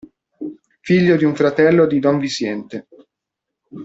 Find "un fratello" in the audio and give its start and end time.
1.25-1.85